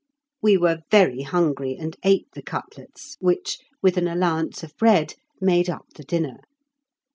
[0.41, 5.69] We were very hungry and ate the cutlets, which, with an allowance of bread, made
[5.69, 6.37] up the dinner.